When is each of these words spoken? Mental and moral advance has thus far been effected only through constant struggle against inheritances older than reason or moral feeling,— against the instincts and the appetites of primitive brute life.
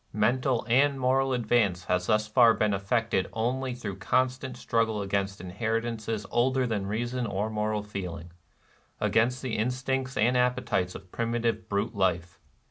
Mental 0.13 0.65
and 0.67 0.99
moral 0.99 1.31
advance 1.31 1.83
has 1.85 2.07
thus 2.07 2.25
far 2.27 2.55
been 2.55 2.73
effected 2.73 3.29
only 3.33 3.75
through 3.75 3.97
constant 3.97 4.57
struggle 4.57 4.99
against 5.03 5.39
inheritances 5.39 6.25
older 6.31 6.65
than 6.65 6.87
reason 6.87 7.27
or 7.27 7.51
moral 7.51 7.83
feeling,— 7.83 8.31
against 9.09 9.43
the 9.43 9.55
instincts 9.59 10.17
and 10.17 10.35
the 10.35 10.39
appetites 10.39 10.95
of 10.95 11.11
primitive 11.11 11.69
brute 11.69 11.93
life. 11.93 12.39